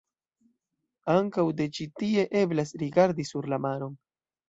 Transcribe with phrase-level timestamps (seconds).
[1.17, 3.99] Ankaŭ de ĉi-tie eblas rigardi sur la maron.